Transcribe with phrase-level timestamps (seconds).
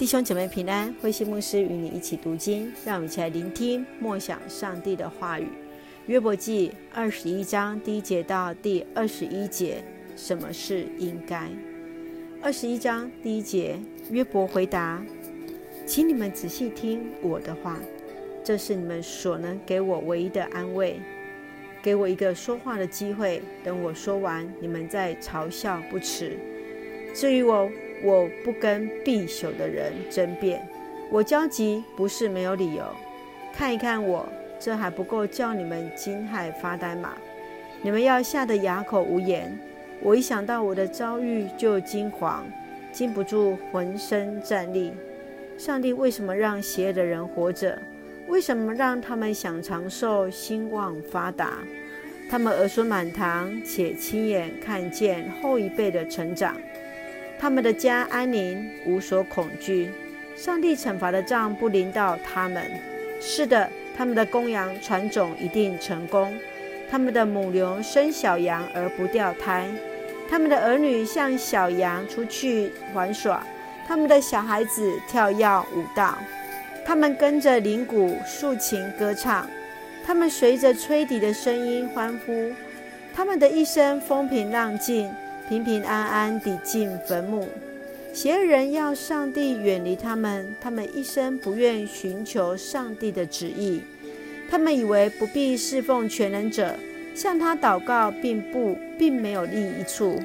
[0.00, 5.46] 弟兄姐妹平安，慧心牧师与你一起读经，让我们一起来聆听默想上帝的话语。
[6.06, 9.84] 约伯记二十一章第一节到第二十一节，
[10.16, 11.50] 什么是应该？
[12.40, 13.78] 二十一章第一节，
[14.10, 15.04] 约伯回答
[15.84, 17.78] ：“请你们仔细听我的话，
[18.42, 20.98] 这是你们所能给我唯一的安慰，
[21.82, 23.42] 给我一个说话的机会。
[23.62, 26.38] 等我说完，你们再嘲笑不迟。
[27.12, 27.70] 至于我。”
[28.02, 30.66] 我不跟必朽的人争辩，
[31.10, 32.84] 我焦急不是没有理由。
[33.52, 34.26] 看一看我，
[34.58, 37.14] 这还不够叫你们惊骇发呆吗？
[37.82, 39.58] 你们要吓得哑口无言。
[40.02, 42.40] 我一想到我的遭遇就惊惶，
[42.90, 44.92] 禁不住浑身战栗。
[45.58, 47.78] 上帝为什么让邪恶的人活着？
[48.28, 51.58] 为什么让他们想长寿、兴旺发达？
[52.30, 56.56] 他们儿孙满堂，且亲眼看见后一辈的成长。
[57.40, 59.90] 他们的家安宁，无所恐惧。
[60.36, 62.70] 上帝惩罚的杖不临到他们。
[63.18, 66.36] 是的，他们的公羊传种一定成功。
[66.90, 69.66] 他们的母牛生小羊而不掉胎。
[70.28, 73.42] 他们的儿女像小羊出去玩耍。
[73.88, 76.18] 他们的小孩子跳跃舞蹈。
[76.84, 79.48] 他们跟着铃鼓竖琴歌唱。
[80.04, 82.52] 他们随着吹笛的声音欢呼。
[83.14, 85.10] 他们的一生风平浪静。
[85.50, 87.48] 平平安安地进坟墓，
[88.12, 93.82] 邪恶人要上帝远离他们，他们一生不愿寻求上帝的旨意。
[94.48, 96.76] 他们以为不必侍奉全能者，
[97.16, 100.22] 向他祷告并不并没有利益处。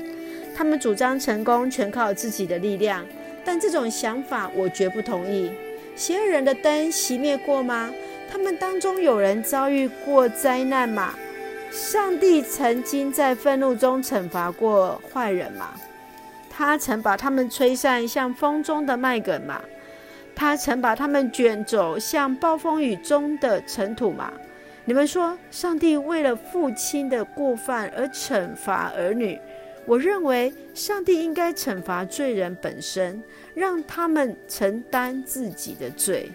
[0.56, 3.04] 他们主张成功全靠自己的力量，
[3.44, 5.50] 但这种想法我绝不同意。
[5.96, 7.92] 邪恶人的灯熄灭过吗？
[8.32, 11.16] 他们当中有人遭遇过灾难吗？
[11.76, 15.74] 上帝曾经在愤怒中惩罚过坏人吗？
[16.50, 19.62] 他曾把他们吹散像风中的麦稈吗？
[20.34, 24.32] 他曾把他们卷走像暴风雨中的尘土吗？
[24.86, 29.38] 你们说，上帝为了父亲的过犯而惩罚儿女？
[29.86, 33.22] 我认为，上帝应该惩罚罪人本身，
[33.54, 36.32] 让他们承担自己的罪。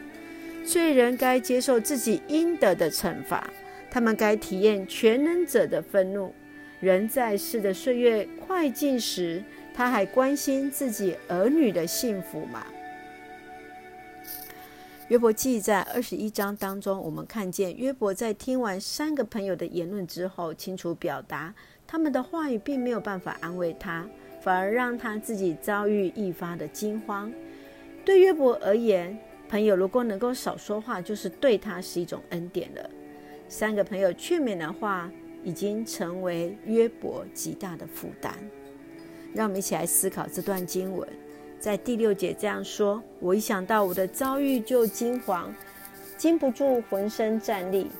[0.66, 3.48] 罪人该接受自己应得的惩罚。
[3.90, 6.32] 他们该体验全能者的愤怒。
[6.80, 9.42] 人在世的岁月快尽时，
[9.74, 12.64] 他还关心自己儿女的幸福吗？
[15.08, 21.52] 约伯记在二十一章当中，我们看见约伯在听完三个朋友的言论之后，清楚表达
[21.86, 24.08] 他们的话语并没有办法安慰他，
[24.40, 27.30] 反而让他自己遭遇愈发的惊慌。
[28.04, 29.18] 对约伯而言，
[29.48, 32.88] 朋友如果能够少说话，就是对他是一种恩典了。
[33.50, 35.10] 三个朋友劝勉的话，
[35.42, 38.32] 已经成为约伯极大的负担。
[39.34, 41.06] 让我们一起来思考这段经文，
[41.58, 45.46] 在第六节这样说：“我一想到我的遭遇就惊惶，
[46.16, 47.90] 禁不住浑身战栗。”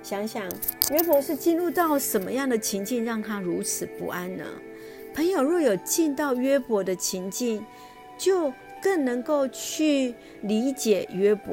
[0.00, 0.48] 想想
[0.92, 4.44] 约伯是进入到什么样的情境，让他如此不安呢？
[5.12, 7.66] 朋友若有进到约伯的情境，
[8.16, 11.52] 就更能够去理解约伯。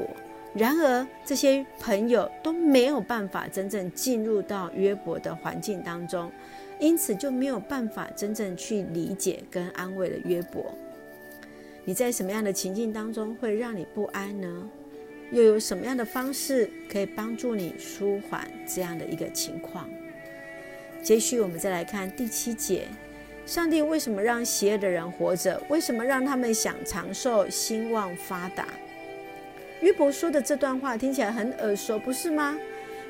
[0.52, 6.30] 然而，这些朋友都没有办法真正进入到约伯的环境当中，
[6.80, 10.74] 因此就没有办法真正去理解跟安慰了约伯。
[11.84, 14.68] 你在什么样的情境当中会让你不安呢？
[15.30, 19.88] 又有什么样的方式可以帮助你舒缓这样的一个情况？
[21.00, 22.88] 接续我们再来看第七节：
[23.46, 25.62] 上帝为什么让邪恶的人活着？
[25.68, 28.66] 为什么让他们想长寿、兴旺发达？
[29.80, 32.58] 约伯说的这段话听起来很耳熟，不是吗？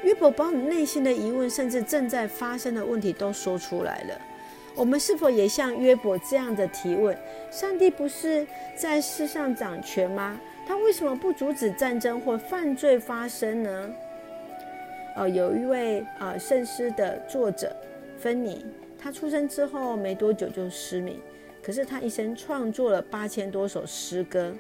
[0.03, 4.20] 约伯把你内心的疑问，甚至正在发生的问题都说出来了。
[4.76, 7.16] 我们是否也像约伯这样的提问？
[7.50, 10.41] 上帝不是在世上掌权吗？
[10.66, 13.91] 他为什么不阻止战争或犯罪发生呢？
[15.16, 17.75] 呃，有一位、呃、圣诗的作者
[18.16, 18.64] 芬尼，
[18.97, 21.20] 他出生之后没多久就失明，
[21.60, 24.55] 可是他一生创作了八千多首诗歌。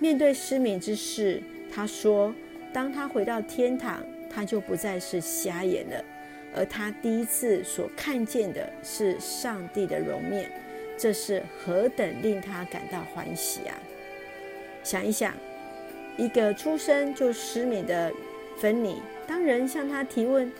[0.00, 1.42] 面对失明之事，
[1.72, 2.34] 他说
[2.72, 6.04] ：“当他回到天堂，他就不再是瞎眼了，
[6.56, 10.50] 而他第一次所看见的是上帝的容面，
[10.96, 13.78] 这是何等令他感到欢喜啊！”
[14.82, 15.34] 想一想，
[16.16, 18.10] 一个出生就失明的
[18.58, 20.50] 芬妮，当人向他提问，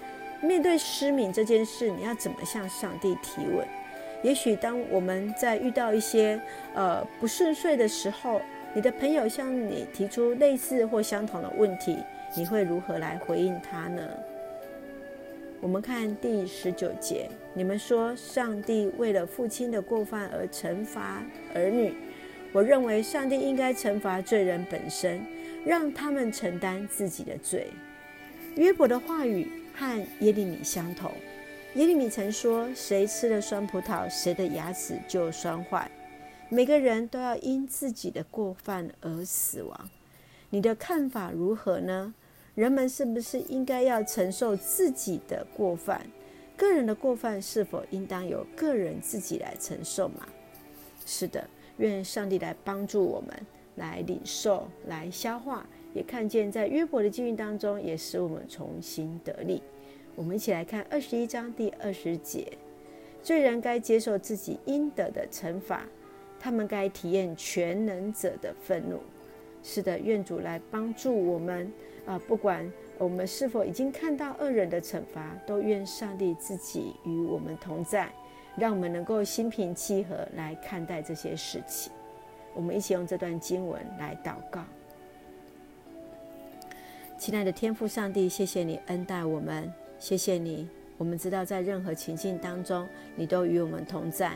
[0.43, 3.67] 面对失明这件事，你要怎么向上帝提问？
[4.23, 6.39] 也许当我们在遇到一些
[6.75, 8.43] 呃不顺遂的时候，
[8.73, 11.99] 你的朋友向你提出类似或相同的问题，
[12.37, 14.09] 你会如何来回应他呢？
[15.61, 21.23] 我们看第十九节，你们说上帝为了父亲的过犯而惩罚
[21.53, 21.93] 儿女，
[22.53, 25.21] 我认为上帝应该惩罚罪人本身，
[25.67, 27.67] 让他们承担自己的罪。
[28.55, 31.11] 约伯的话语和耶利米相同。
[31.75, 35.89] 耶利米曾说：“谁吃了酸葡萄，谁的牙齿就酸坏。
[36.53, 39.91] 每个人都要因自己的过犯而死亡。”
[40.51, 42.13] 你的看法如何呢？
[42.57, 46.05] 人们是不是应该要承受自己的过犯？
[46.57, 50.27] 个人的过犯是否应当由个人自己来承受吗？
[51.07, 51.49] 是的，
[51.79, 55.65] 愿上帝来帮助我们，来领受，来消化，
[55.95, 59.63] 也看见在约伯的境遇当中，也使我们重新得力。
[60.17, 62.59] 我们一起来看二十一章第二十节：
[63.23, 65.87] 罪人该接受自己应得的惩罚，
[66.41, 68.99] 他们该体验全能者的愤怒。
[69.63, 71.71] 是的，愿主来帮助我们
[72.07, 72.19] 啊！
[72.27, 72.67] 不管
[72.97, 78.11] 我们是否已经看到恶人的惩罚，都愿上帝自己与我们同在，
[78.57, 81.93] 让我们能够心平气和来看待这些事情。
[82.55, 84.65] 我们一起用这段经文来祷告。
[87.19, 90.67] 亲爱的天父上帝，谢谢你恩待我们，谢谢你。
[90.97, 94.33] 我们知道在任何情境当中，你都与我们同在。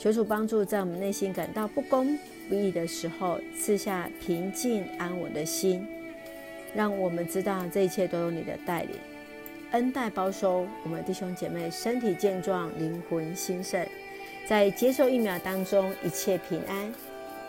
[0.00, 2.18] 求主帮助，在我们内心感到不公
[2.48, 5.86] 不义的时候，赐下平静安稳的心，
[6.74, 8.92] 让我们知道这一切都有你的带领，
[9.72, 13.86] 恩待保守我们弟兄姐妹身体健壮，灵魂兴盛，
[14.48, 16.90] 在接受疫苗当中一切平安，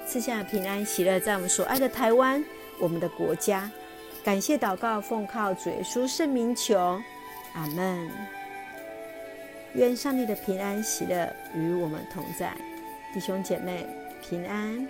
[0.05, 2.43] 赐下平安喜乐，在我们所爱的台湾，
[2.81, 3.71] 我们的国家，
[4.25, 6.77] 感谢祷告，奉靠主耶稣圣名求，
[7.53, 8.40] 阿门。
[9.73, 12.53] 愿上帝的平安喜乐与我们同在，
[13.13, 13.85] 弟兄姐妹
[14.21, 14.87] 平安。